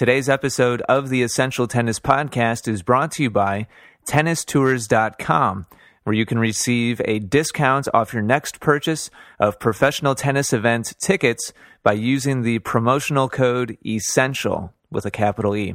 [0.00, 3.66] Today's episode of the Essential Tennis Podcast is brought to you by
[4.08, 5.66] TennisTours.com,
[6.04, 11.52] where you can receive a discount off your next purchase of professional tennis event tickets
[11.82, 15.72] by using the promotional code ESSENTIAL with a capital E.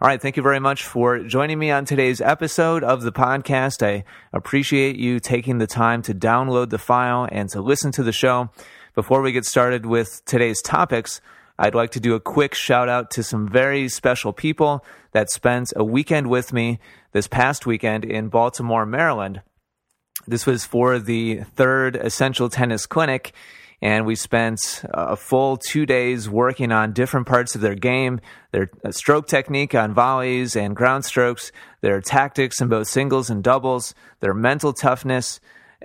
[0.00, 3.84] All right, thank you very much for joining me on today's episode of the podcast.
[3.84, 8.12] I appreciate you taking the time to download the file and to listen to the
[8.12, 8.48] show.
[8.94, 11.20] Before we get started with today's topics,
[11.58, 15.72] I'd like to do a quick shout out to some very special people that spent
[15.74, 16.78] a weekend with me
[17.12, 19.40] this past weekend in Baltimore, Maryland.
[20.26, 23.32] This was for the third Essential Tennis Clinic,
[23.80, 28.20] and we spent a full two days working on different parts of their game
[28.52, 31.52] their uh, stroke technique on volleys and ground strokes,
[31.82, 35.40] their tactics in both singles and doubles, their mental toughness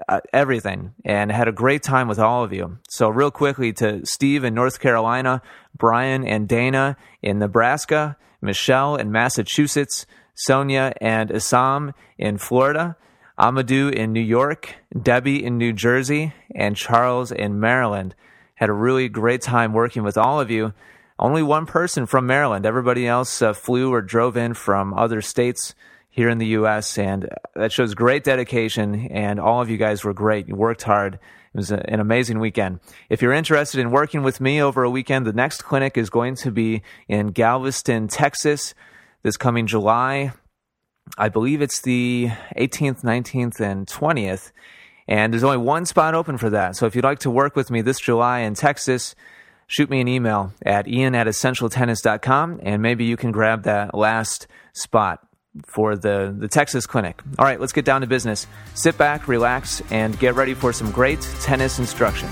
[0.07, 2.77] uh, everything and had a great time with all of you.
[2.89, 5.41] So, real quickly to Steve in North Carolina,
[5.77, 12.95] Brian and Dana in Nebraska, Michelle in Massachusetts, Sonia and Assam in Florida,
[13.39, 18.15] Amadou in New York, Debbie in New Jersey, and Charles in Maryland.
[18.55, 20.73] Had a really great time working with all of you.
[21.17, 22.65] Only one person from Maryland.
[22.65, 25.75] Everybody else uh, flew or drove in from other states
[26.11, 26.97] here in the U.S.
[26.97, 29.07] And that shows great dedication.
[29.07, 30.47] And all of you guys were great.
[30.47, 31.15] You worked hard.
[31.15, 32.79] It was an amazing weekend.
[33.09, 36.35] If you're interested in working with me over a weekend, the next clinic is going
[36.35, 38.73] to be in Galveston, Texas,
[39.23, 40.31] this coming July.
[41.17, 44.51] I believe it's the 18th, 19th, and 20th.
[45.07, 46.77] And there's only one spot open for that.
[46.77, 49.13] So if you'd like to work with me this July in Texas,
[49.67, 54.47] shoot me an email at ian at essentialtennis.com and maybe you can grab that last
[54.73, 55.27] spot
[55.65, 57.21] for the, the Texas Clinic.
[57.37, 58.47] All right, let's get down to business.
[58.73, 62.29] Sit back, relax, and get ready for some great tennis instruction.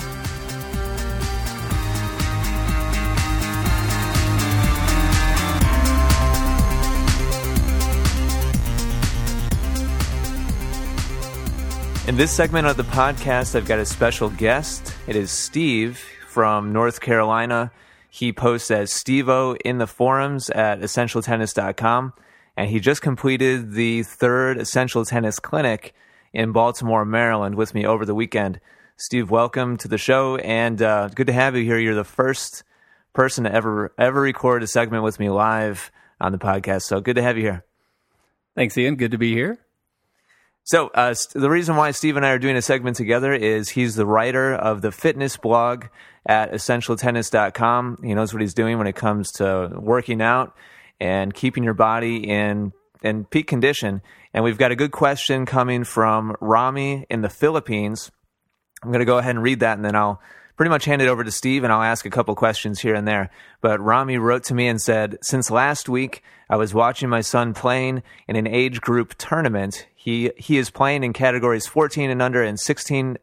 [12.08, 14.96] In this segment of the podcast, I've got a special guest.
[15.06, 17.72] It is Steve from North Carolina.
[18.10, 22.14] He posts as Stevo in the forums at essentialtennis.com
[22.58, 25.94] and he just completed the third Essential Tennis Clinic
[26.34, 28.60] in Baltimore, Maryland, with me over the weekend.
[28.98, 31.80] Steve, welcome to the show, and uh, good to have you here.
[31.80, 32.64] You're the first
[33.14, 37.16] person to ever ever record a segment with me live on the podcast, so good
[37.16, 37.66] to have you here.
[38.56, 38.96] Thanks, Ian.
[38.96, 39.60] Good to be here.
[40.64, 43.96] So, uh, the reason why Steve and I are doing a segment together is he's
[43.96, 45.86] the writer of the fitness blog
[46.26, 48.00] at essentialtennis.com.
[48.04, 50.56] He knows what he's doing when it comes to working out
[51.00, 54.02] and keeping your body in in peak condition.
[54.34, 58.12] And we've got a good question coming from Rami in the Philippines.
[58.84, 60.22] I'm going to go ahead and read that, and then I'll
[60.56, 63.08] pretty much hand it over to Steve, and I'll ask a couple questions here and
[63.08, 63.30] there.
[63.62, 67.54] But Rami wrote to me and said, since last week I was watching my son
[67.54, 69.88] playing in an age group tournament.
[69.96, 73.18] He he is playing in categories 14 and under and 16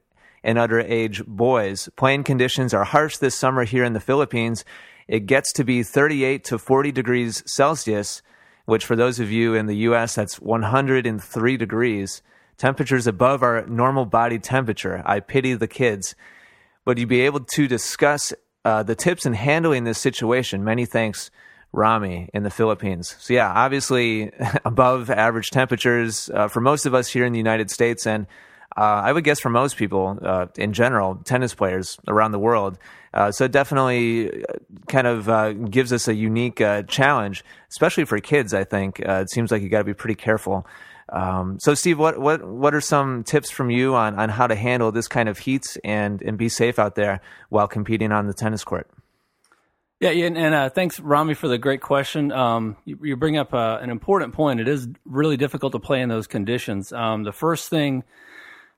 [0.44, 1.88] and under age boys.
[1.96, 4.64] Playing conditions are harsh this summer here in the Philippines,
[5.08, 8.22] it gets to be 38 to 40 degrees Celsius,
[8.64, 12.22] which for those of you in the US, that's 103 degrees.
[12.58, 15.02] Temperatures above our normal body temperature.
[15.04, 16.14] I pity the kids.
[16.84, 18.32] But you'd be able to discuss
[18.64, 20.64] uh, the tips in handling this situation.
[20.64, 21.30] Many thanks,
[21.72, 23.14] Rami in the Philippines.
[23.20, 24.32] So, yeah, obviously
[24.64, 28.06] above average temperatures uh, for most of us here in the United States.
[28.06, 28.26] And
[28.76, 32.78] uh, I would guess for most people uh, in general, tennis players around the world.
[33.14, 34.52] Uh, so it definitely uh,
[34.88, 38.52] kind of uh, gives us a unique uh, challenge, especially for kids.
[38.52, 40.66] I think it seems like you got to be pretty careful.
[41.08, 44.56] Um, so, Steve, what, what what are some tips from you on, on how to
[44.56, 48.34] handle this kind of heat and and be safe out there while competing on the
[48.34, 48.90] tennis court?
[50.00, 52.30] Yeah, and, and thanks, Rami, for the great question.
[52.30, 54.60] Um, you, you, bring up an important point.
[54.60, 56.92] It is really difficult to play in those conditions.
[56.92, 58.04] Um, the first thing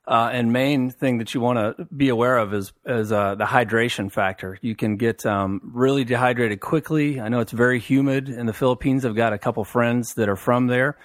[0.09, 3.45] uh, and main thing that you want to be aware of is is uh, the
[3.45, 4.59] hydration factor.
[4.63, 7.21] You can get um, really dehydrated quickly.
[7.21, 9.05] I know it's very humid in the Philippines.
[9.05, 10.97] I've got a couple friends that are from there,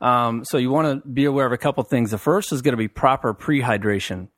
[0.00, 2.10] um, so you want to be aware of a couple things.
[2.10, 4.28] The first is going to be proper prehydration.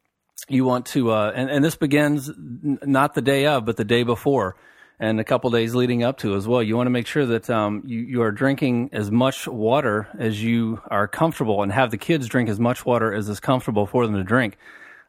[0.48, 3.84] You want to, uh, and, and this begins n- not the day of, but the
[3.84, 4.56] day before.
[5.00, 6.62] And a couple days leading up to as well.
[6.62, 10.42] You want to make sure that um, you, you are drinking as much water as
[10.42, 14.06] you are comfortable and have the kids drink as much water as is comfortable for
[14.06, 14.58] them to drink.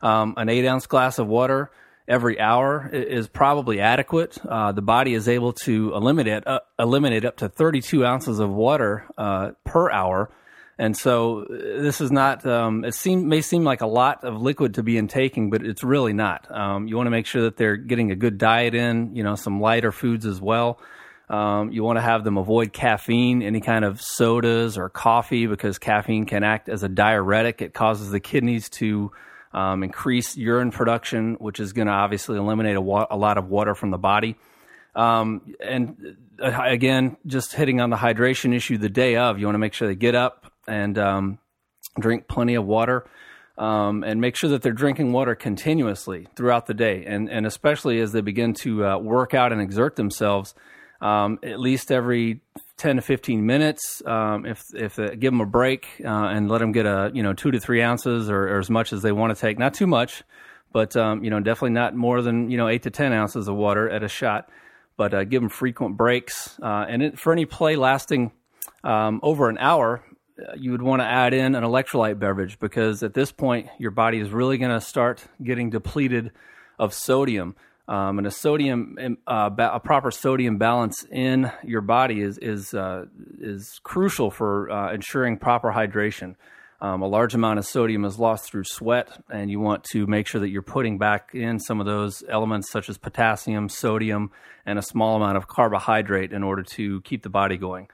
[0.02, 1.72] Um, an eight ounce glass of water
[2.10, 4.38] every hour is probably adequate.
[4.44, 9.06] Uh, the body is able to eliminate uh, eliminate up to 32 ounces of water
[9.18, 10.30] uh, per hour,
[10.80, 11.48] and so uh,
[11.82, 12.46] this is not.
[12.46, 15.84] Um, it seem, may seem like a lot of liquid to be intaking, but it's
[15.84, 16.50] really not.
[16.50, 19.14] Um, you want to make sure that they're getting a good diet in.
[19.14, 20.80] You know, some lighter foods as well.
[21.30, 25.78] Um, you want to have them avoid caffeine, any kind of sodas or coffee, because
[25.78, 27.62] caffeine can act as a diuretic.
[27.62, 29.12] It causes the kidneys to
[29.52, 33.50] um, increase urine production, which is going to obviously eliminate a, wa- a, lot of
[33.50, 34.38] water from the body.
[34.96, 39.56] Um, and uh, again, just hitting on the hydration issue the day of, you want
[39.56, 41.40] to make sure they get up and um,
[42.00, 43.06] drink plenty of water.
[43.58, 48.00] Um, and make sure that they're drinking water continuously throughout the day, and and especially
[48.00, 50.56] as they begin to uh, work out and exert themselves,
[51.02, 52.40] um, at least every
[52.78, 54.02] 10 to 15 minutes.
[54.06, 57.22] Um, if if uh, give them a break uh, and let them get a you
[57.22, 59.74] know two to three ounces or, or as much as they want to take, not
[59.74, 60.24] too much,
[60.72, 63.56] but um, you know definitely not more than you know eight to 10 ounces of
[63.56, 64.50] water at a shot.
[64.98, 68.34] But uh, give them frequent breaks, uh, and it, for any play lasting
[68.84, 70.04] um, over an hour,
[70.58, 74.20] you would want to add in an electrolyte beverage because at this point your body
[74.20, 76.32] is really going to start getting depleted
[76.78, 77.56] of sodium.
[77.88, 82.74] Um, and a sodium, uh, ba- a proper sodium balance in your body is is
[82.74, 83.06] uh,
[83.40, 86.36] is crucial for uh, ensuring proper hydration.
[86.82, 90.28] Um, a large amount of sodium is lost through sweat, and you want to make
[90.28, 94.32] sure that you're putting back in some of those elements, such as potassium, sodium,
[94.66, 97.90] and a small amount of carbohydrate, in order to keep the body going.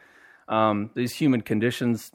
[0.48, 2.12] Um, these humid conditions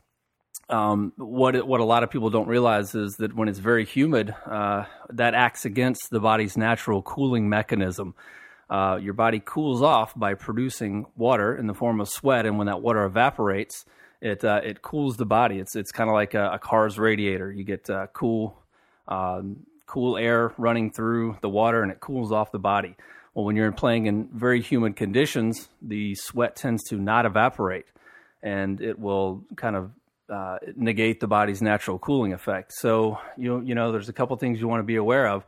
[0.70, 4.34] um, what what a lot of people don't realize is that when it's very humid,
[4.46, 8.14] uh, that acts against the body's natural cooling mechanism.
[8.69, 12.69] Uh, your body cools off by producing water in the form of sweat, and when
[12.69, 13.84] that water evaporates,
[14.20, 15.58] it uh, it cools the body.
[15.58, 17.50] It's it's kind of like a, a, car's radiator.
[17.50, 18.56] You get uh, cool
[19.08, 22.96] um, cool air running through the water, and it cools off the body.
[23.34, 27.87] Well, when you're playing in very humid conditions, the sweat tends to not evaporate,
[28.40, 29.90] and it will kind of
[30.31, 32.73] uh, negate the body's natural cooling effect.
[32.75, 35.44] So you you know there's a couple things you want to be aware of.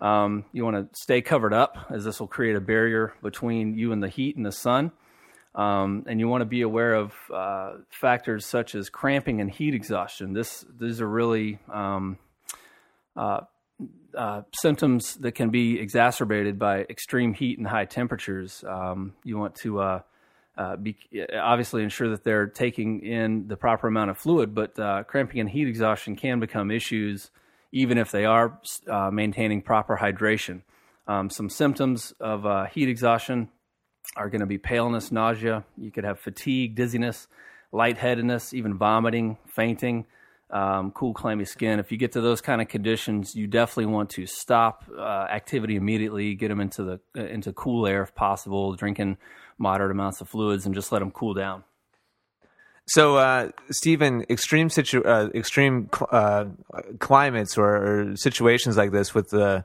[0.00, 3.92] Um, you want to stay covered up, as this will create a barrier between you
[3.92, 4.92] and the heat and the sun.
[5.54, 9.74] Um, and you want to be aware of uh, factors such as cramping and heat
[9.74, 10.34] exhaustion.
[10.34, 12.18] This these are really um,
[13.16, 13.40] uh,
[14.14, 18.62] uh, symptoms that can be exacerbated by extreme heat and high temperatures.
[18.68, 20.02] Um, you want to
[20.56, 20.96] uh, uh, be,
[21.38, 25.50] obviously ensure that they're taking in the proper amount of fluid, but uh, cramping and
[25.50, 27.30] heat exhaustion can become issues
[27.72, 28.58] even if they are
[28.88, 30.62] uh, maintaining proper hydration.
[31.06, 33.48] Um, some symptoms of uh, heat exhaustion
[34.16, 35.64] are going to be paleness, nausea.
[35.76, 37.28] You could have fatigue, dizziness,
[37.72, 40.06] lightheadedness, even vomiting, fainting,
[40.50, 41.80] um, cool, clammy skin.
[41.80, 45.76] If you get to those kind of conditions, you definitely want to stop uh, activity
[45.76, 46.34] immediately.
[46.34, 48.74] Get them into the uh, into cool air if possible.
[48.74, 49.16] Drinking
[49.58, 51.64] moderate amounts of fluids and just let them cool down.
[52.88, 56.44] So, uh, Stephen, extreme situ- uh, extreme cl- uh,
[57.00, 59.64] climates or, or, situations like this with the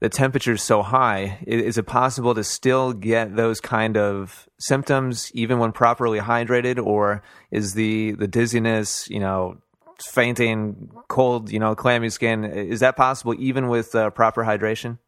[0.00, 5.30] the temperatures so high, is, is, it possible to still get those kind of symptoms
[5.32, 7.22] even when properly hydrated, or
[7.52, 9.58] is the the dizziness, you know,
[10.00, 14.98] fainting, cold, you know, clammy skin, is that possible even with uh, proper hydration?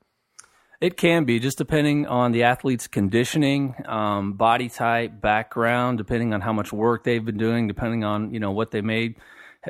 [0.80, 6.40] It can be, just depending on the athlete's conditioning, um, body type, background, depending on
[6.40, 9.16] how much work they've been doing, depending on you know what they may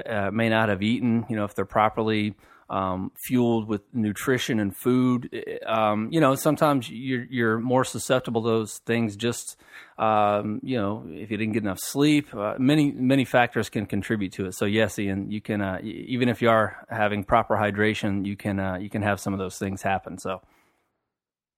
[0.05, 1.25] uh, may not have eaten.
[1.31, 2.35] You know, if they're properly
[2.71, 5.45] um, fueled with nutrition and food.
[5.67, 9.17] Um, you know, sometimes you're, you're more susceptible to those things.
[9.17, 9.57] Just
[9.99, 14.33] um, you know, if you didn't get enough sleep, uh, many many factors can contribute
[14.35, 14.55] to it.
[14.55, 18.61] So yes, Ian, you can uh, even if you are having proper hydration, you can
[18.61, 20.19] uh, you can have some of those things happen.
[20.19, 20.41] So.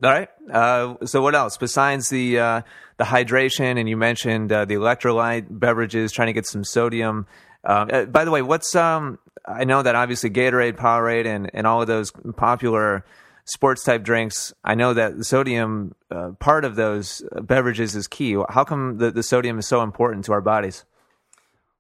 [0.03, 0.29] All right.
[0.51, 2.63] Uh, so what else besides the uh,
[2.97, 3.79] the hydration?
[3.79, 7.27] And you mentioned uh, the electrolyte beverages, trying to get some sodium.
[7.65, 11.67] Um, uh, by the way, what's um, I know that obviously Gatorade, Powerade, and and
[11.67, 13.05] all of those popular
[13.45, 14.53] sports type drinks.
[14.65, 18.37] I know that the sodium uh, part of those beverages is key.
[18.49, 20.85] How come the, the sodium is so important to our bodies?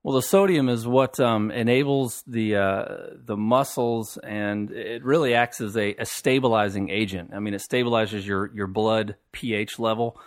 [0.02, 2.84] Well, the sodium is what um, enables the uh,
[3.22, 7.32] the muscles, and it really acts as a, a, stabilizing agent.
[7.34, 10.18] I mean, it stabilizes your your blood pH level,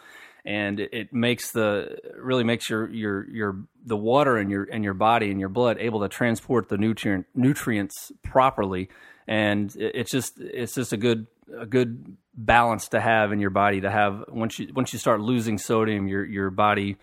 [0.46, 4.94] and it, makes the really makes your your your the water in your in your
[4.94, 8.90] body and your blood able to transport the nutrient nutrients properly.
[9.28, 13.52] And it, it's just it's just a good a good balance to have in your
[13.52, 16.98] body to have once you once you start losing sodium, your your body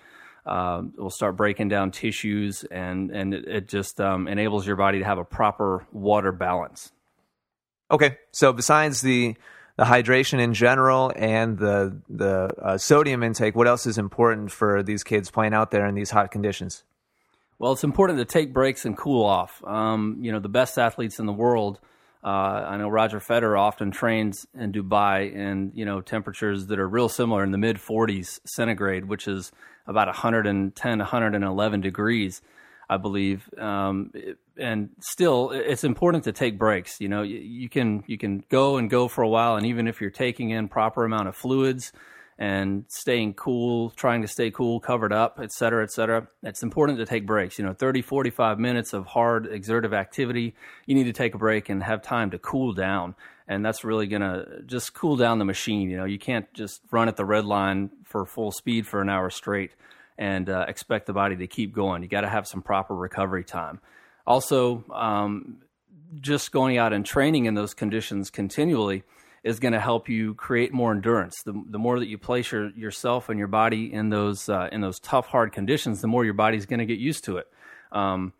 [0.44, 4.98] uh, will start breaking down tissues, and and it, it just um, enables your body
[4.98, 6.92] to have a proper water balance.
[7.90, 9.36] Okay, so besides the
[9.80, 14.82] the hydration in general and the the uh, sodium intake, what else is important for
[14.82, 16.84] these kids playing out there in these hot conditions?
[17.58, 19.64] Well, it's important to take breaks and cool off.
[19.64, 21.80] Um, you know, the best athletes in the world.
[22.22, 26.86] Uh, I know Roger Federer often trains in Dubai in you know temperatures that are
[26.86, 29.50] real similar in the mid 40s centigrade, which is
[29.86, 32.42] about 110, 111 degrees,
[32.90, 33.48] I believe.
[33.56, 34.12] Um,
[34.60, 37.00] and still, it's important to take breaks.
[37.00, 39.88] You know, you, you, can you can go and go for a while, and even
[39.88, 41.92] if you're taking in proper amount of fluids
[42.38, 46.98] and staying cool, trying to stay cool, covered up, et cetera, et cetera, it's important
[46.98, 47.58] to take breaks.
[47.58, 50.54] You know, 30, 45 minutes of hard exertive activity,
[50.86, 53.14] you need to take a break and have time to cool down.
[53.46, 55.90] And that's really going to just cool down the machine.
[55.90, 59.10] You know, you can't just run at the red line for full speed for an
[59.10, 59.72] hour straight
[60.16, 62.02] and uh, expect the body to keep going.
[62.02, 63.80] You got to have some proper recovery time.
[64.26, 65.58] Also, um,
[66.20, 69.04] just going out and training in those conditions continually
[69.42, 71.42] is going to help you create more endurance.
[71.44, 74.80] The, the more that you place your, yourself and your body in those uh, in
[74.80, 77.48] those tough, hard conditions, the more your body's going to get used to it.
[77.92, 78.32] Um,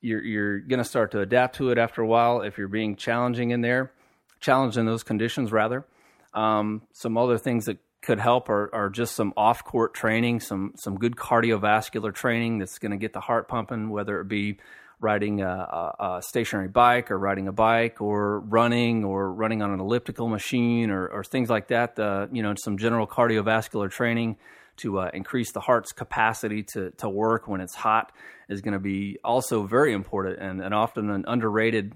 [0.00, 2.96] you're you're going to start to adapt to it after a while if you're being
[2.96, 3.92] challenging in there,
[4.40, 5.86] challenged in those conditions rather.
[6.34, 10.74] Um, some other things that could help are, are just some off court training, some
[10.76, 14.58] some good cardiovascular training that's going to get the heart pumping, whether it be
[15.00, 19.70] riding a, a, a, stationary bike or riding a bike or running or running on
[19.70, 21.98] an elliptical machine or, or things like that.
[21.98, 24.36] Uh, you know, some general cardiovascular training
[24.78, 28.12] to uh, increase the heart's capacity to, to work when it's hot
[28.48, 31.92] is going to be also very important and, and often an underrated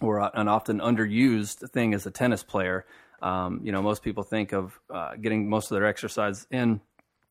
[0.00, 2.84] or an often underused thing as a tennis player.
[3.22, 6.80] Um, you know, most people think of uh, getting most of their exercise in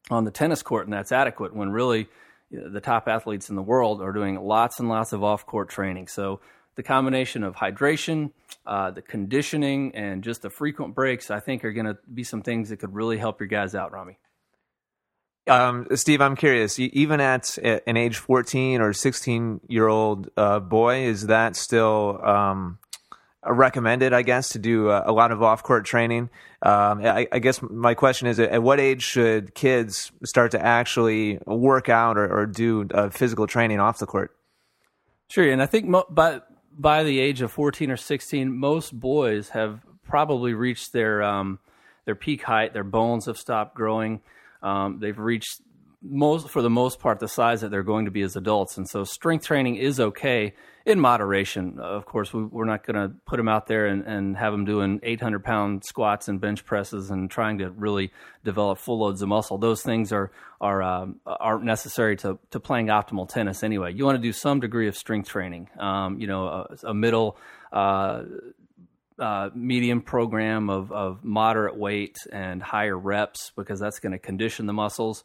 [0.10, 2.08] on the tennis court, and that's adequate when really
[2.54, 6.08] the top athletes in the world are doing lots and lots of off court training.
[6.08, 6.40] So
[6.76, 8.32] the combination of hydration,
[8.66, 12.42] uh, the conditioning, and just the frequent breaks, I think, are going to be some
[12.42, 14.18] things that could really help your guys out, Rami.
[15.46, 16.80] Um, Steve, I'm curious.
[16.80, 22.80] Even at an age 14 or 16 year old uh, boy, is that still um,
[23.46, 26.30] recommended, I guess, to do a, a lot of off court training.
[26.62, 31.40] Um, I, I, guess my question is at what age should kids start to actually
[31.46, 34.32] work out or, or do uh, physical training off the court?
[35.28, 35.52] Sure.
[35.52, 36.42] And I think mo- by,
[36.78, 41.60] by the age of 14 or 16, most boys have probably reached their, um,
[42.06, 42.74] their peak height.
[42.74, 44.22] Their bones have stopped growing.
[44.62, 45.62] Um, they've reached
[46.04, 48.78] most for the most part the size that they're going to be as adults.
[48.78, 50.54] And so strength training is okay
[50.86, 51.80] in moderation.
[51.80, 54.66] Of course we, are not going to put them out there and, and have them
[54.66, 58.12] doing 800 pound squats and bench presses and trying to really
[58.44, 59.58] develop full loads of muscle.
[59.58, 63.94] Those things are are um, aren't necessary to, to playing optimal tennis anyway.
[63.94, 67.38] You want to do some degree of strength training um, you know a, a middle
[67.72, 68.24] uh,
[69.20, 74.66] uh, medium program of, of moderate weight and higher reps because that's going to condition
[74.66, 75.24] the muscles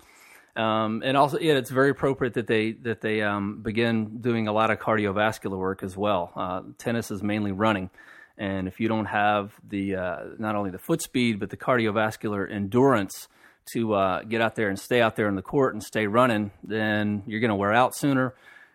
[0.59, 4.53] um, and also, yeah, it's very appropriate that they that they um, begin doing a
[4.53, 6.33] lot of cardiovascular work as well.
[6.35, 7.91] Uh, tennis is mainly running,
[8.37, 12.51] and if you don't have the uh, not only the foot speed but the cardiovascular
[12.53, 13.29] endurance
[13.73, 16.51] to uh, get out there and stay out there in the court and stay running,
[16.65, 18.35] then you're going to wear out sooner,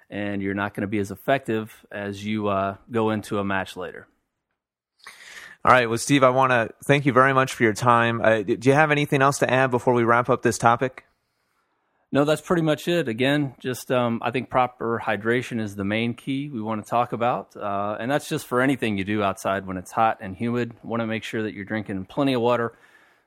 [0.09, 3.75] and you're not going to be as effective as you uh, go into a match
[3.75, 4.07] later.
[5.65, 5.89] All right.
[5.89, 8.21] Well, Steve, I want to thank you very much for your time.
[8.21, 11.05] Uh, do you have anything else to add before we wrap up this topic?
[12.13, 13.07] No, that's pretty much it.
[13.07, 17.11] Again, just um, I think proper hydration is the main key we want to talk
[17.11, 20.75] about, uh, and that's just for anything you do outside when it's hot and humid.
[20.83, 22.77] Want to make sure that you're drinking plenty of water,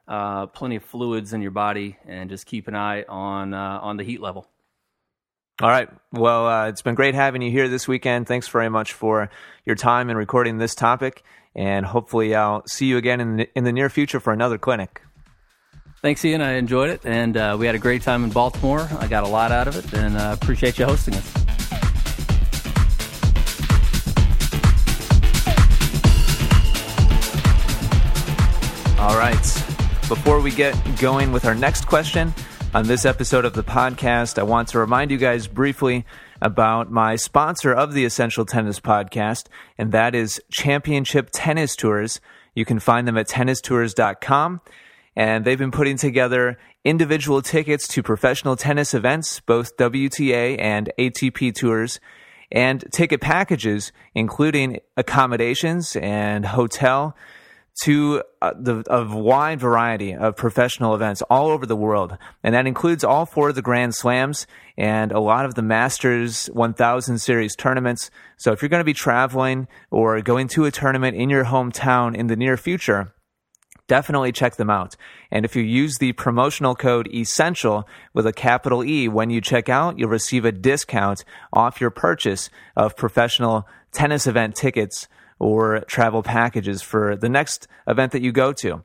[0.07, 3.97] uh, plenty of fluids in your body, and just keep an eye on uh, on
[3.97, 4.47] the heat level.
[5.61, 5.88] All right.
[6.12, 8.28] Well, uh, it's been great having you here this weekend.
[8.28, 9.31] Thanks very much for
[9.64, 11.25] your time in recording this topic,
[11.57, 15.02] and hopefully, I'll see you again in the, in the near future for another clinic.
[16.03, 16.43] Thanks, Ian.
[16.43, 18.88] I enjoyed it, and uh, we had a great time in Baltimore.
[18.99, 21.47] I got a lot out of it, and uh, appreciate you hosting us.
[28.99, 29.37] All right.
[30.09, 32.35] Before we get going with our next question
[32.75, 36.05] on this episode of the podcast, I want to remind you guys briefly
[36.43, 39.47] about my sponsor of the Essential Tennis Podcast,
[39.79, 42.21] and that is Championship Tennis Tours.
[42.55, 44.61] You can find them at tennistours.com
[45.16, 51.54] and they've been putting together individual tickets to professional tennis events, both WTA and ATP
[51.54, 51.99] tours,
[52.52, 57.16] and ticket packages, including accommodations and hotel
[57.82, 62.66] to uh, the a wide variety of professional events all over the world, and that
[62.66, 64.46] includes all four of the Grand Slams
[64.78, 68.11] and a lot of the Masters 1000 Series tournaments.
[68.38, 72.16] So if you're going to be traveling or going to a tournament in your hometown
[72.16, 73.12] in the near future,
[73.88, 74.97] definitely check them out.
[75.31, 79.69] And if you use the promotional code ESSENTIAL with a capital E when you check
[79.69, 86.23] out, you'll receive a discount off your purchase of professional tennis event tickets or travel
[86.23, 88.83] packages for the next event that you go to.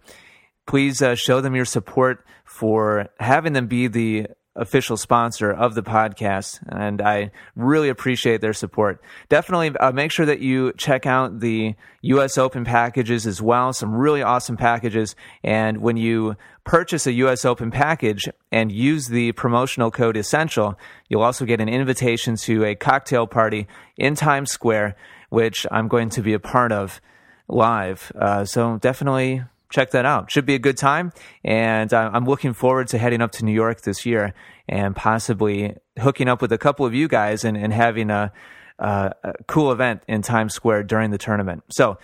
[0.68, 5.84] Please uh, show them your support for having them be the official sponsor of the
[5.84, 9.02] podcast, and I really appreciate their support.
[9.30, 12.38] Definitely uh, make sure that you check out the U.S.
[12.38, 13.72] Open packages as well.
[13.72, 15.16] Some really awesome packages.
[15.44, 17.46] And when you purchase a U.S.
[17.46, 20.78] Open package and use the promotional code Essential,
[21.08, 23.68] you'll also get an invitation to a cocktail party
[23.98, 24.96] in Times Square,
[25.30, 27.00] which I'm going to be a part of
[27.48, 28.12] live.
[28.16, 30.32] Uh, so definitely check that out.
[30.32, 31.12] Should be a good time.
[31.44, 34.34] And uh, I'm looking forward to heading up to New York this year
[34.68, 38.32] and possibly hooking up with a couple of you guys and, and having a,
[38.80, 39.14] a
[39.48, 41.64] cool event in Times Square during the tournament.
[41.70, 41.98] So,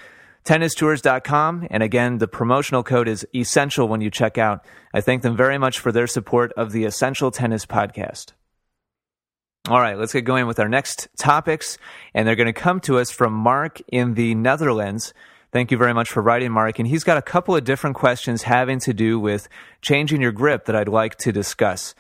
[0.46, 1.68] tennistours.com.
[1.70, 4.66] And again, the promotional code is essential when you check out.
[4.94, 8.32] I thank them very much for their support of the Essential Tennis Podcast.
[9.68, 11.78] All right, let's get going with our next topics.
[12.14, 15.14] And they're going to come to us from Mark in the Netherlands.
[15.52, 16.78] Thank you very much for writing, Mark.
[16.78, 19.48] And he's got a couple of different questions having to do with
[19.82, 21.96] changing your grip that I'd like to discuss.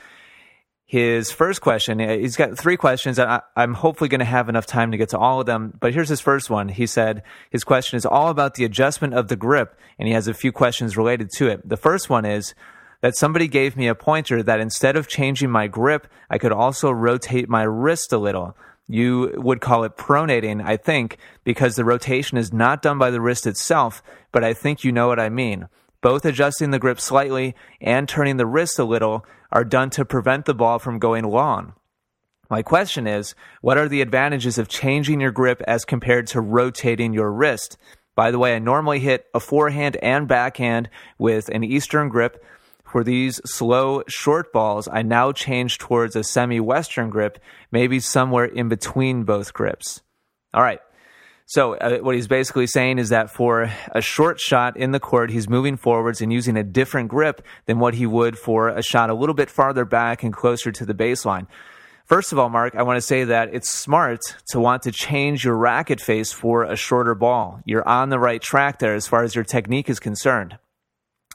[0.85, 3.19] His first question, he's got three questions.
[3.19, 5.73] I, I'm hopefully going to have enough time to get to all of them.
[5.79, 6.69] But here's his first one.
[6.69, 10.27] He said his question is all about the adjustment of the grip, and he has
[10.27, 11.67] a few questions related to it.
[11.67, 12.53] The first one is
[13.01, 16.89] that somebody gave me a pointer that instead of changing my grip, I could also
[16.89, 18.55] rotate my wrist a little.
[18.87, 23.19] You would call it pronating, I think, because the rotation is not done by the
[23.19, 24.01] wrist itself,
[24.31, 25.67] but I think you know what I mean.
[26.01, 30.45] Both adjusting the grip slightly and turning the wrist a little are done to prevent
[30.45, 31.73] the ball from going long.
[32.49, 37.13] My question is, what are the advantages of changing your grip as compared to rotating
[37.13, 37.77] your wrist?
[38.15, 42.43] By the way, I normally hit a forehand and backhand with an Eastern grip,
[42.87, 47.39] for these slow, short balls, I now change towards a semi Western grip,
[47.71, 50.01] maybe somewhere in between both grips.
[50.53, 50.79] All right.
[51.45, 55.29] So, uh, what he's basically saying is that for a short shot in the court,
[55.29, 59.09] he's moving forwards and using a different grip than what he would for a shot
[59.09, 61.47] a little bit farther back and closer to the baseline.
[62.03, 65.43] First of all, Mark, I want to say that it's smart to want to change
[65.43, 67.61] your racket face for a shorter ball.
[67.65, 70.57] You're on the right track there as far as your technique is concerned.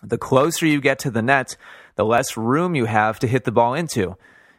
[0.03, 1.57] The closer you get to the net,
[1.97, 4.17] the less room you have to hit the ball into.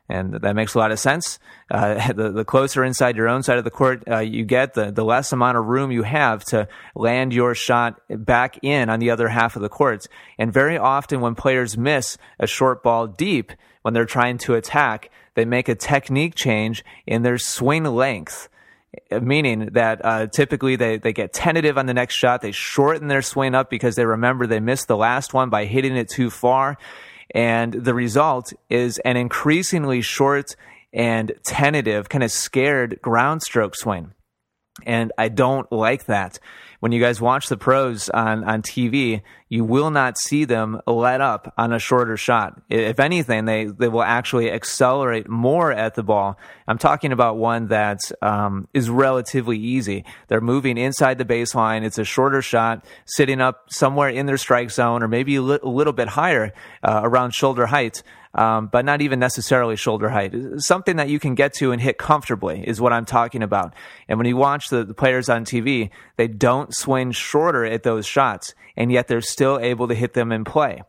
[0.09, 1.39] And that makes a lot of sense.
[1.71, 4.91] Uh, the, the closer inside your own side of the court uh, you get, the,
[4.91, 9.09] the less amount of room you have to land your shot back in on the
[9.09, 10.07] other half of the court.
[10.37, 13.51] And very often, when players miss a short ball deep,
[13.81, 18.49] when they're trying to attack, they make a technique change in their swing length
[19.21, 22.41] meaning that uh, typically they, they get tentative on the next shot.
[22.41, 25.95] They shorten their swing up because they remember they missed the last one by hitting
[25.95, 26.77] it too far.
[27.33, 30.55] And the result is an increasingly short
[30.93, 34.13] and tentative, kind of scared ground stroke swing.
[34.85, 36.39] And I don't like that
[36.83, 41.21] when you guys watch the pros on, on TV, you will not see them let
[41.21, 42.61] up on a shorter shot.
[42.69, 46.37] If anything, they, they will actually accelerate more at the ball.
[46.67, 50.03] I'm talking about one that um, is relatively easy.
[50.27, 51.83] They're moving inside the baseline.
[51.83, 55.59] It's a shorter shot, sitting up somewhere in their strike zone or maybe a, li-
[55.63, 56.51] a little bit higher
[56.83, 60.33] uh, around shoulder height um, but not even necessarily shoulder height.
[60.57, 63.73] Something that you can get to and hit comfortably is what I'm talking about.
[64.07, 68.05] And when you watch the, the players on TV, they don't swing shorter at those
[68.05, 70.81] shots, and yet they're still able to hit them in play.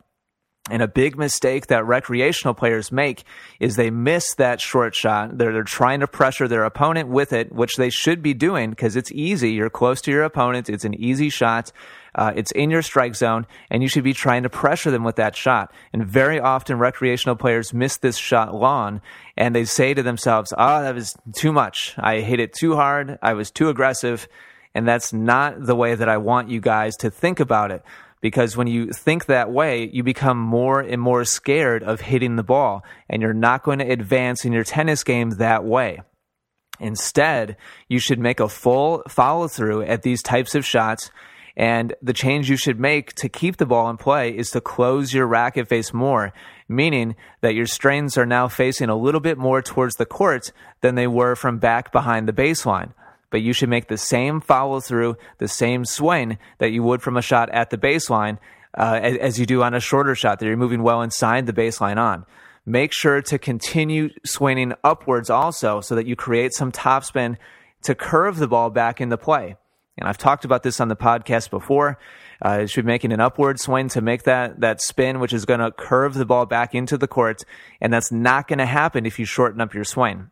[0.71, 3.23] And a big mistake that recreational players make
[3.59, 5.37] is they miss that short shot.
[5.37, 8.95] They're, they're trying to pressure their opponent with it, which they should be doing because
[8.95, 9.51] it's easy.
[9.51, 10.67] You're close to your opponent.
[10.67, 11.71] It's an easy shot.
[12.15, 15.17] Uh, it's in your strike zone, and you should be trying to pressure them with
[15.17, 15.71] that shot.
[15.93, 19.01] And very often, recreational players miss this shot long,
[19.37, 21.93] and they say to themselves, "Oh, that was too much.
[21.97, 23.19] I hit it too hard.
[23.21, 24.27] I was too aggressive."
[24.73, 27.83] And that's not the way that I want you guys to think about it
[28.25, 32.43] because when you think that way, you become more and more scared of hitting the
[32.43, 36.01] ball, and you're not going to advance in your tennis game that way.
[36.79, 37.55] Instead,
[37.87, 41.11] you should make a full follow through at these types of shots.
[41.55, 45.13] And the change you should make to keep the ball in play is to close
[45.13, 46.33] your racket face more,
[46.67, 50.95] meaning that your strains are now facing a little bit more towards the court than
[50.95, 52.91] they were from back behind the baseline.
[53.35, 57.17] But you should make the same follow through, the same swing that you would from
[57.17, 58.37] a shot at the baseline
[58.77, 61.51] uh, as, as you do on a shorter shot that you're moving well inside the
[61.51, 62.25] baseline on.
[62.65, 67.35] Make sure to continue swinging upwards also so that you create some topspin
[67.81, 69.57] to curve the ball back into play.
[69.97, 71.99] And I've talked about this on the podcast before.
[72.41, 75.43] Uh, you should be making an upward swing to make that, that spin, which is
[75.43, 77.43] going to curve the ball back into the court.
[77.81, 80.31] And that's not going to happen if you shorten up your swing.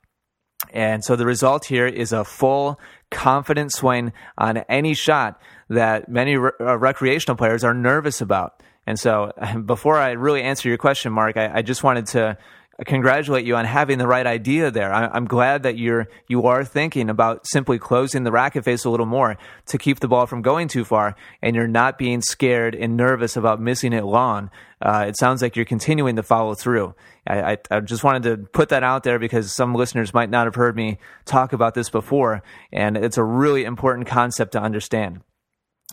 [0.73, 2.79] And so the result here is a full,
[3.11, 8.61] confident swing on any shot that many re- uh, recreational players are nervous about.
[8.85, 9.31] And so,
[9.65, 12.37] before I really answer your question, Mark, I, I just wanted to
[12.85, 14.91] congratulate you on having the right idea there.
[14.91, 18.89] I, am glad that you're you are thinking about simply closing the racket face a
[18.89, 22.73] little more to keep the ball from going too far, and you're not being scared
[22.73, 24.49] and nervous about missing it long.
[24.81, 26.95] Uh, it sounds like you're continuing to follow through.
[27.27, 30.45] I, I, I, just wanted to put that out there because some listeners might not
[30.45, 35.21] have heard me talk about this before, and it's a really important concept to understand.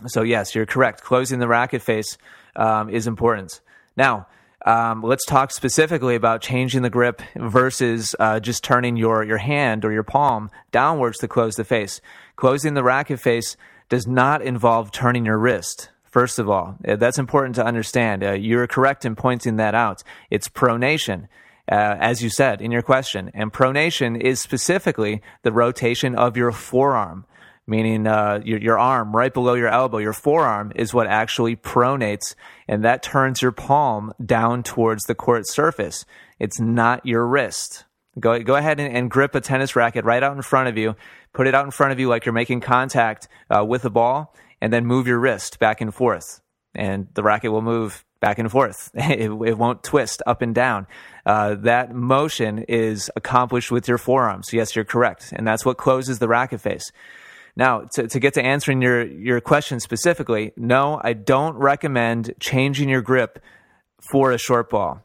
[0.07, 1.03] So yes, you're correct.
[1.03, 2.17] Closing the racket face
[2.55, 3.61] um, is important.
[3.95, 4.27] Now
[4.65, 9.83] um, let's talk specifically about changing the grip versus uh, just turning your, your hand
[9.83, 12.01] or your palm downwards to close the face.
[12.35, 13.57] Closing the racket face
[13.89, 15.89] does not involve turning your wrist.
[16.03, 18.23] First of all, uh, that's important to understand.
[18.23, 20.03] Uh, you're correct in pointing that out.
[20.29, 21.27] It's pronation.
[21.71, 23.31] Uh, as you said in your question.
[23.33, 27.25] And pronation is specifically the rotation of your forearm
[27.67, 32.35] meaning uh, your, your arm right below your elbow, your forearm is what actually pronates,
[32.67, 36.05] and that turns your palm down towards the court surface.
[36.39, 37.85] It's not your wrist.
[38.19, 40.95] Go, go ahead and, and grip a tennis racket right out in front of you.
[41.33, 44.35] Put it out in front of you like you're making contact uh, with the ball,
[44.59, 46.41] and then move your wrist back and forth.
[46.75, 48.91] And the racket will move back and forth.
[48.95, 50.87] It, it won't twist up and down.
[51.25, 54.53] Uh, that motion is accomplished with your forearms.
[54.53, 55.33] Yes, you're correct.
[55.33, 56.91] And that's what closes the racket face.
[57.55, 62.89] Now, to, to get to answering your, your question specifically, no, I don't recommend changing
[62.89, 63.39] your grip
[64.11, 65.01] for a short ball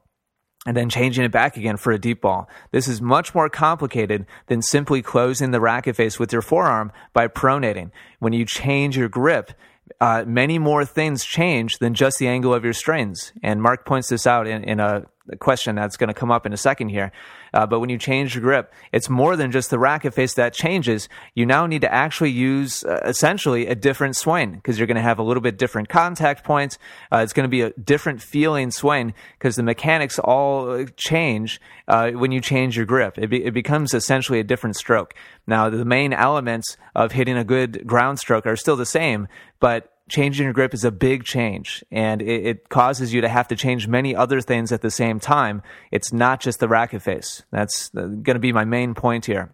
[0.66, 2.48] and then changing it back again for a deep ball.
[2.72, 7.28] This is much more complicated than simply closing the racket face with your forearm by
[7.28, 7.92] pronating.
[8.18, 9.52] When you change your grip,
[10.00, 13.32] uh, many more things change than just the angle of your strings.
[13.42, 15.06] And Mark points this out in, in a
[15.40, 17.12] question that's going to come up in a second here.
[17.52, 20.52] Uh, but when you change your grip, it's more than just the racket face that
[20.52, 21.08] changes.
[21.34, 25.02] You now need to actually use uh, essentially a different swing because you're going to
[25.02, 26.78] have a little bit different contact points.
[27.10, 32.10] Uh, it's going to be a different feeling swing because the mechanics all change uh,
[32.10, 33.18] when you change your grip.
[33.18, 35.14] It, be, it becomes essentially a different stroke.
[35.46, 39.28] Now, the main elements of hitting a good ground stroke are still the same,
[39.60, 43.48] but changing your grip is a big change and it, it, causes you to have
[43.48, 45.62] to change many other things at the same time.
[45.90, 47.42] It's not just the racket face.
[47.50, 49.52] That's going to be my main point here.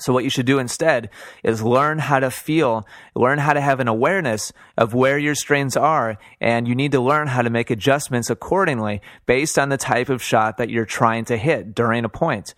[0.00, 1.10] So what you should do instead
[1.42, 5.76] is learn how to feel, learn how to have an awareness of where your strains
[5.76, 10.08] are, and you need to learn how to make adjustments accordingly based on the type
[10.08, 12.54] of shot that you're trying to hit during a point.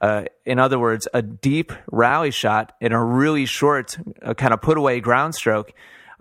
[0.00, 4.60] Uh, in other words, a deep rally shot in a really short uh, kind of
[4.60, 5.72] put away ground stroke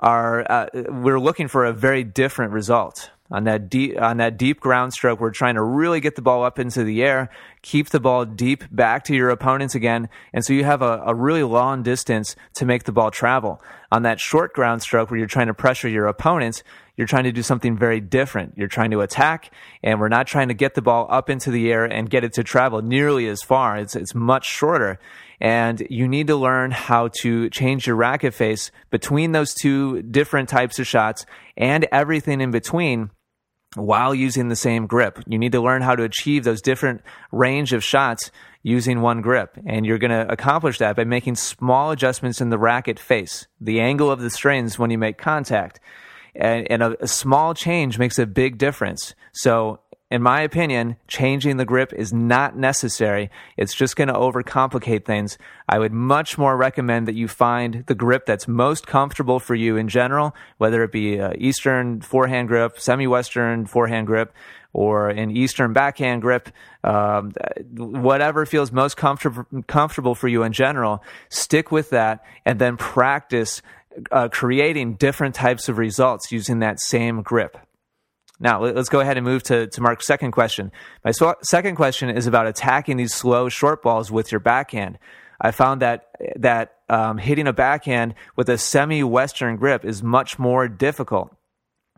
[0.03, 4.59] are uh, we're looking for a very different result on that deep on that deep
[4.59, 5.19] ground stroke.
[5.19, 7.29] We're trying to really get the ball up into the air,
[7.63, 11.15] keep the ball deep back to your opponents again, and so you have a, a
[11.15, 13.59] really long distance to make the ball travel.
[13.91, 16.63] On that short ground stroke, where you're trying to pressure your opponents,
[16.95, 18.53] you're trying to do something very different.
[18.55, 21.71] You're trying to attack, and we're not trying to get the ball up into the
[21.71, 23.77] air and get it to travel nearly as far.
[23.77, 24.99] It's it's much shorter
[25.43, 30.47] and you need to learn how to change your racket face between those two different
[30.47, 31.25] types of shots
[31.57, 33.09] and everything in between
[33.75, 35.19] while using the same grip.
[35.27, 38.31] You need to learn how to achieve those different range of shots
[38.61, 39.57] using one grip.
[39.65, 43.81] And you're going to accomplish that by making small adjustments in the racket face, the
[43.81, 45.79] angle of the strings when you make contact.
[46.35, 49.13] And, and a, a small change makes a big difference.
[49.33, 49.81] So
[50.13, 53.31] in my opinion, changing the grip is not necessary.
[53.57, 55.39] It's just going to overcomplicate things.
[55.67, 59.75] I would much more recommend that you find the grip that's most comfortable for you
[59.75, 64.31] in general, whether it be Eastern forehand grip, semi-Western forehand grip,
[64.71, 66.49] or an Eastern backhand grip,
[66.83, 67.33] um,
[67.75, 71.03] whatever feels most comfortable comfortable for you in general.
[71.29, 73.63] Stick with that, and then practice
[74.11, 77.57] uh, creating different types of results using that same grip.
[78.43, 80.73] Now, let's go ahead and move to, to Mark's second question.
[81.05, 84.99] My so- second question is about attacking these slow short balls with your backhand.
[85.39, 90.67] I found that that um, hitting a backhand with a semi-western grip is much more
[90.67, 91.33] difficult.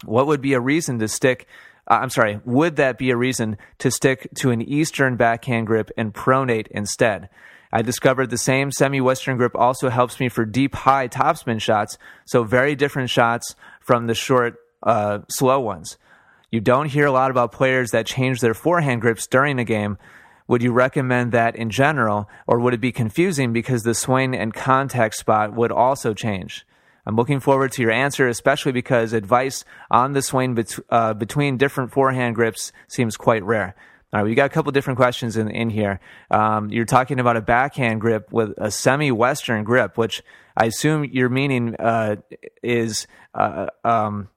[0.03, 1.47] What would be a reason to stick?
[1.89, 2.39] Uh, I'm sorry.
[2.45, 7.27] Would that be a reason to stick to an eastern backhand grip and pronate instead?
[7.73, 11.97] I discovered the same semi Western grip also helps me for deep, high topspin shots,
[12.25, 15.97] so very different shots from the short, uh, slow ones.
[16.51, 19.97] You don't hear a lot about players that change their forehand grips during a game.
[20.47, 24.53] Would you recommend that in general, or would it be confusing because the swing and
[24.53, 26.65] contact spot would also change?
[27.08, 31.58] I'm looking forward to your answer, especially because advice on the swing bet- uh, between
[31.58, 33.75] different forehand grips seems quite rare.
[34.13, 35.99] All right, we got a couple different questions in, in here.
[36.31, 40.23] Um, you're talking about a backhand grip with a semi-western grip, which
[40.55, 42.17] I assume you're meaning uh,
[42.63, 44.29] is uh, um,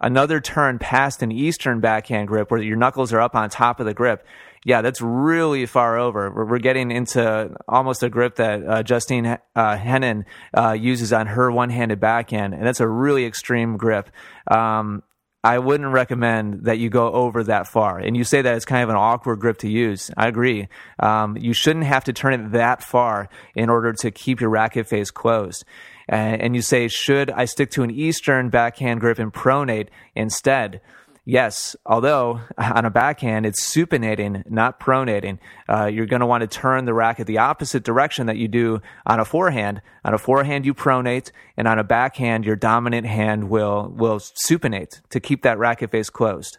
[0.00, 3.86] another turn past an eastern backhand grip where your knuckles are up on top of
[3.86, 4.26] the grip
[4.66, 6.28] yeah, that's really far over.
[6.28, 11.52] We're, getting into almost a grip that uh, Justine uh, Henin uh, uses on her
[11.52, 14.10] one-handed backhand, and that's a really extreme grip.
[14.50, 15.04] Um,
[15.44, 18.00] I wouldn't recommend that you go over that far.
[18.00, 20.10] And you say that it's kind of an awkward grip to use.
[20.16, 20.66] I agree.
[20.98, 24.88] Um, you shouldn't have to turn it that far in order to keep your racket
[24.88, 25.64] face closed.
[26.08, 30.80] And you say, should I stick to an Eastern backhand grip and pronate instead?
[31.28, 35.40] Yes, although on a backhand, it's supinating, not pronating.
[35.68, 38.80] Uh, you're going to want to turn the racket the opposite direction that you do
[39.04, 39.82] on a forehand.
[40.04, 45.00] On a forehand, you pronate, and on a backhand, your dominant hand will, will supinate
[45.10, 46.58] to keep that racket face closed.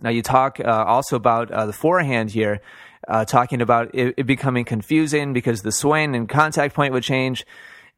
[0.00, 2.62] Now, you talk uh, also about uh, the forehand here,
[3.06, 7.44] uh, talking about it, it becoming confusing because the swing and contact point would change.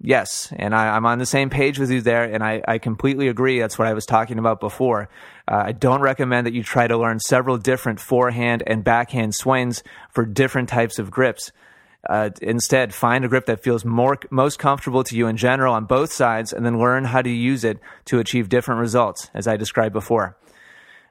[0.02, 3.28] Yes, and I, am on the same page with you there, and I, I, completely
[3.28, 3.60] agree.
[3.60, 5.10] That's what I was talking about before.
[5.46, 9.82] Uh, I don't recommend that you try to learn several different forehand and backhand swings
[10.10, 11.52] for different types of grips.
[12.08, 15.84] Uh, instead, find a grip that feels more most comfortable to you in general on
[15.84, 19.58] both sides, and then learn how to use it to achieve different results, as I
[19.58, 20.34] described before.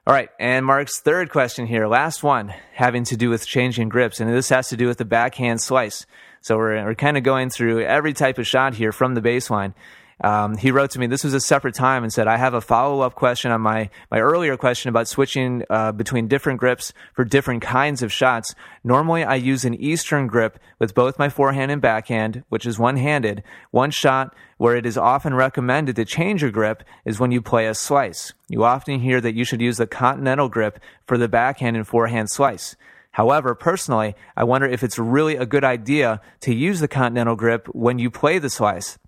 [0.06, 4.18] All right, and Mark's third question here, last one, having to do with changing grips,
[4.18, 6.06] and this has to do with the backhand slice.
[6.40, 9.74] So we're, we're kind of going through every type of shot here from the baseline.
[10.22, 12.60] Um, he wrote to me, this was a separate time, and said, I have a
[12.60, 17.24] follow up question on my, my earlier question about switching uh, between different grips for
[17.24, 18.54] different kinds of shots.
[18.84, 22.96] Normally, I use an Eastern grip with both my forehand and backhand, which is one
[22.96, 23.42] handed.
[23.70, 27.66] One shot where it is often recommended to change your grip is when you play
[27.66, 28.34] a slice.
[28.48, 32.30] You often hear that you should use the continental grip for the backhand and forehand
[32.30, 32.76] slice.
[33.12, 37.66] However, personally, I wonder if it's really a good idea to use the continental grip
[37.68, 38.98] when you play the slice.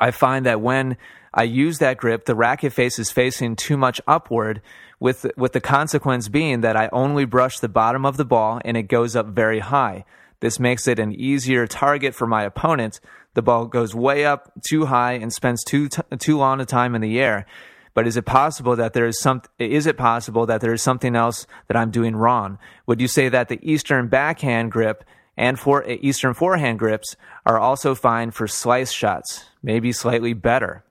[0.00, 0.96] I find that when
[1.32, 4.62] I use that grip, the racket face is facing too much upward,
[5.00, 8.76] with, with the consequence being that I only brush the bottom of the ball and
[8.76, 10.04] it goes up very high.
[10.40, 13.00] This makes it an easier target for my opponent.
[13.34, 16.94] The ball goes way up too high and spends too, t- too long a time
[16.94, 17.46] in the air.
[17.94, 19.42] But is it possible that there is some?
[19.58, 22.58] Is it possible that there is something else that I'm doing wrong?
[22.86, 25.02] Would you say that the Eastern backhand grip
[25.40, 30.84] and for Eastern forehand grips are also fine for slice shots, maybe slightly better?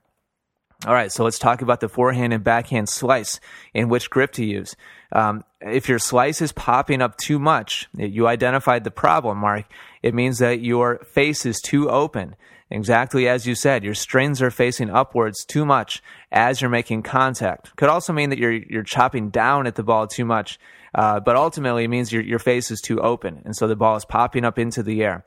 [0.84, 3.38] All right, so let's talk about the forehand and backhand slice
[3.76, 4.74] and which grip to use.
[5.12, 9.66] Um, if your slice is popping up too much, you identified the problem, Mark.
[10.02, 12.34] It means that your face is too open.
[12.70, 17.74] Exactly as you said, your strings are facing upwards too much as you're making contact.
[17.76, 20.58] Could also mean that you're you're chopping down at the ball too much,
[20.94, 23.96] uh, but ultimately it means your your face is too open, and so the ball
[23.96, 25.24] is popping up into the air.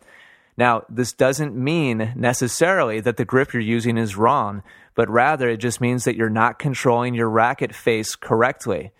[0.55, 4.63] Now, this doesn't mean necessarily that the grip you're using is wrong,
[4.95, 8.91] but rather it just means that you're not controlling your racket face correctly.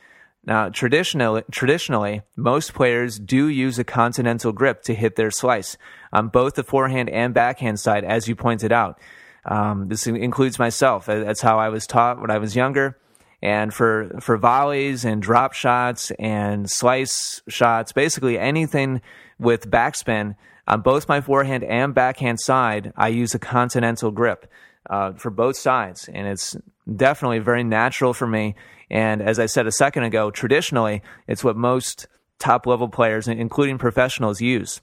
[0.46, 5.78] Now, traditionally, traditionally, most players do use a continental grip to hit their slice
[6.12, 9.00] on both the forehand and backhand side, as you pointed out.
[9.46, 11.06] Um, this includes myself.
[11.06, 12.98] That's how I was taught when I was younger.
[13.42, 19.02] And for, for volleys and drop shots and slice shots, basically anything
[19.38, 24.50] with backspin on both my forehand and backhand side, I use a continental grip
[24.90, 26.10] uh, for both sides.
[26.14, 26.56] And it's
[26.96, 28.56] definitely very natural for me
[28.94, 33.80] and as I said a second ago, traditionally, it's what most top level players, including
[33.80, 34.82] professionals, use.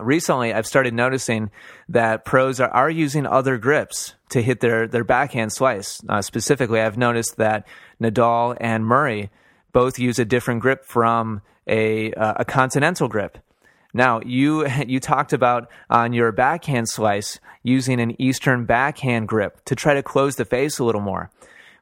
[0.00, 1.52] Recently, I've started noticing
[1.88, 6.00] that pros are, are using other grips to hit their, their backhand slice.
[6.08, 7.68] Uh, specifically, I've noticed that
[8.02, 9.30] Nadal and Murray
[9.72, 13.38] both use a different grip from a, uh, a continental grip.
[13.94, 19.76] Now, you, you talked about on your backhand slice using an Eastern backhand grip to
[19.76, 21.30] try to close the face a little more.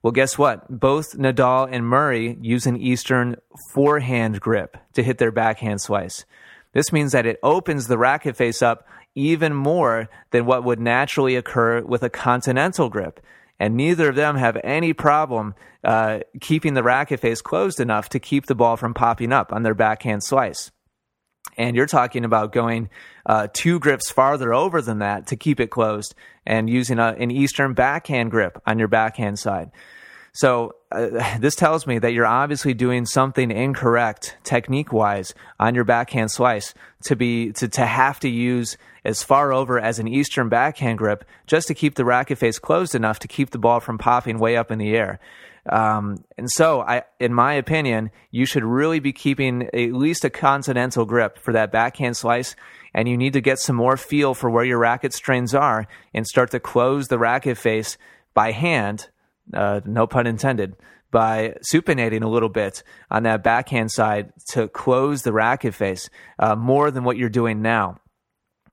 [0.03, 0.69] Well, guess what?
[0.69, 3.37] Both Nadal and Murray use an Eastern
[3.73, 6.25] forehand grip to hit their backhand slice.
[6.73, 11.35] This means that it opens the racket face up even more than what would naturally
[11.35, 13.21] occur with a continental grip.
[13.59, 18.21] And neither of them have any problem uh, keeping the racket face closed enough to
[18.21, 20.71] keep the ball from popping up on their backhand slice.
[21.57, 22.88] And you're talking about going
[23.27, 26.14] uh, two grips farther over than that to keep it closed
[26.46, 29.70] and using a, an Eastern backhand grip on your backhand side.
[30.33, 35.85] So uh, this tells me that you're obviously doing something incorrect technique wise on your
[35.85, 36.74] backhand slice
[37.05, 41.24] to be to, to have to use as far over as an eastern backhand grip
[41.46, 44.57] just to keep the racket face closed enough to keep the ball from popping way
[44.57, 45.18] up in the air.
[45.68, 50.31] Um, and so, I, in my opinion, you should really be keeping at least a
[50.31, 52.57] continental grip for that backhand slice.
[52.94, 56.26] And you need to get some more feel for where your racket strains are and
[56.26, 57.98] start to close the racket face
[58.35, 59.09] by hand
[59.54, 60.76] uh, no pun intended,
[61.11, 66.54] by supinating a little bit on that backhand side to close the racket face uh,
[66.54, 67.98] more than what you're doing now.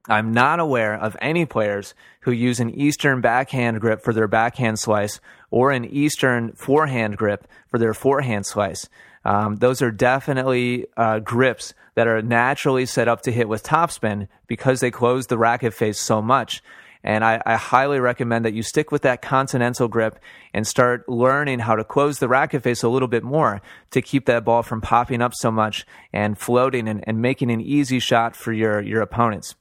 [0.08, 4.80] I'm not aware of any players who use an Eastern backhand grip for their backhand
[4.80, 8.88] slice or an Eastern forehand grip for their forehand slice.
[9.24, 14.28] Um, those are definitely uh, grips that are naturally set up to hit with topspin
[14.46, 16.62] because they close the racket face so much.
[17.04, 20.20] And I, I, highly recommend that you stick with that continental grip
[20.56, 24.26] and start learning how to close the racket face a little bit more to keep
[24.26, 28.36] that ball from popping up so much and floating and, and making an easy shot
[28.36, 29.56] for your, your opponents.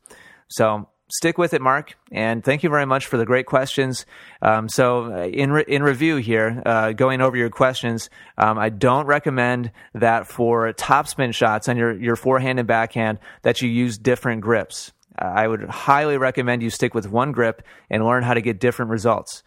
[0.54, 1.96] So stick with it, Mark.
[2.12, 4.06] And thank you very much for the great questions.
[4.40, 8.68] Um, so, uh, in re- in review here, uh, going over your questions, um, I
[8.68, 13.98] don't recommend that for topspin shots on your your forehand and backhand that you use
[13.98, 14.92] different grips.
[15.18, 18.90] I would highly recommend you stick with one grip and learn how to get different
[18.90, 19.42] results.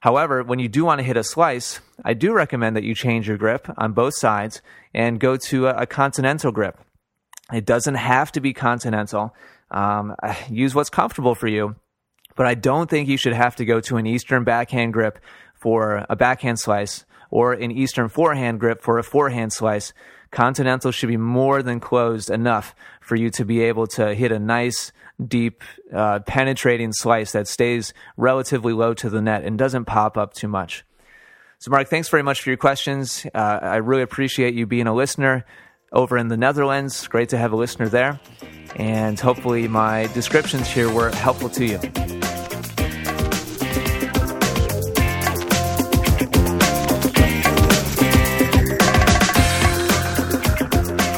[0.00, 3.26] However, when you do want to hit a slice, I do recommend that you change
[3.26, 4.62] your grip on both sides
[4.94, 6.78] and go to a, a continental grip.
[7.52, 9.34] It doesn't have to be continental.
[9.70, 10.14] Um,
[10.50, 11.76] use what's comfortable for you,
[12.36, 15.18] but I don't think you should have to go to an Eastern backhand grip
[15.54, 19.92] for a backhand slice or an Eastern forehand grip for a forehand slice.
[20.30, 24.38] Continental should be more than closed enough for you to be able to hit a
[24.38, 24.92] nice
[25.26, 30.34] deep, uh, penetrating slice that stays relatively low to the net and doesn't pop up
[30.34, 30.84] too much.
[31.58, 33.26] So, Mark, thanks very much for your questions.
[33.34, 35.44] Uh, I really appreciate you being a listener
[35.92, 37.06] over in the Netherlands.
[37.08, 38.20] Great to have a listener there.
[38.76, 41.78] And hopefully, my descriptions here were helpful to you.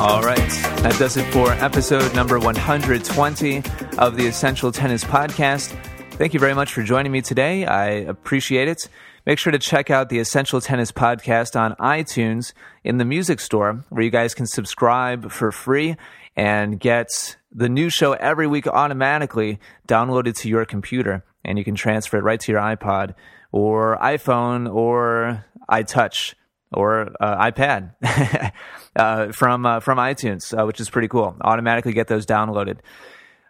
[0.01, 0.39] All right.
[0.83, 3.63] That does it for episode number 120
[3.99, 5.77] of the Essential Tennis Podcast.
[6.13, 7.67] Thank you very much for joining me today.
[7.67, 8.89] I appreciate it.
[9.27, 12.53] Make sure to check out the Essential Tennis Podcast on iTunes
[12.85, 15.97] in the music store, where you guys can subscribe for free
[16.37, 21.25] and get the new show every week automatically downloaded to your computer.
[21.45, 23.15] And you can transfer it right to your iPod
[23.53, 26.35] or iPhone or iTouch
[26.73, 28.53] or uh, iPad
[28.97, 31.37] uh, from uh, from iTunes, uh, which is pretty cool.
[31.41, 32.79] Automatically get those downloaded.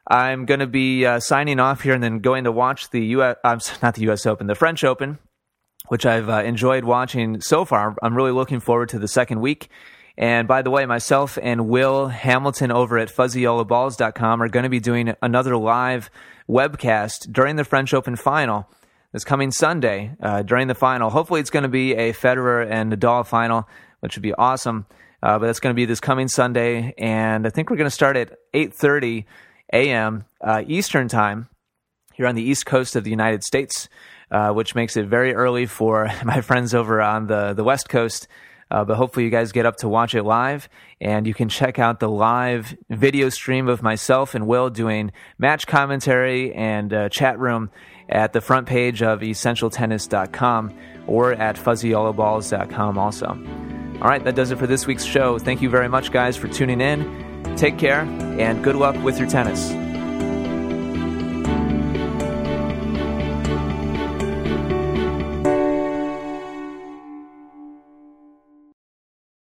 [0.06, 3.37] I'm going to be uh, signing off here and then going to watch the U.S.
[3.44, 4.26] Uh, not the U.S.
[4.26, 5.18] Open, the French Open,
[5.90, 7.96] which I've enjoyed watching so far.
[8.00, 9.68] I'm really looking forward to the second week.
[10.16, 14.79] And by the way, myself and Will Hamilton over at FuzzyYellowBalls.com are going to be
[14.79, 16.09] doing another live
[16.48, 18.70] webcast during the French Open final
[19.11, 21.11] this coming Sunday uh, during the final.
[21.11, 24.87] Hopefully, it's going to be a Federer and Nadal final, which would be awesome.
[25.24, 27.90] Uh, but it's going to be this coming Sunday, and I think we're going to
[27.90, 29.24] start at 8:30
[29.72, 30.24] a.m.
[30.40, 31.48] Uh, Eastern time
[32.14, 33.88] here on the East Coast of the United States,
[34.31, 38.29] uh, which makes it very early for my friends over on the the West Coast.
[38.71, 40.69] Uh, but hopefully, you guys get up to watch it live,
[41.01, 45.66] and you can check out the live video stream of myself and Will doing match
[45.66, 47.71] commentary and uh, chat room
[48.09, 53.27] at the front page of essentialtennis.com or at fuzzyyellowballs.com also.
[53.27, 55.38] All right, that does it for this week's show.
[55.38, 57.55] Thank you very much, guys, for tuning in.
[57.57, 59.89] Take care and good luck with your tennis.